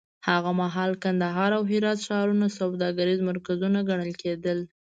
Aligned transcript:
هغه 0.27 0.51
مهال 0.61 0.91
کندهار 1.03 1.51
او 1.57 1.63
هرات 1.71 1.99
ښارونه 2.07 2.47
سوداګریز 2.59 3.19
مرکزونه 3.29 3.79
ګڼل 3.89 4.11
کېدل. 4.21 4.59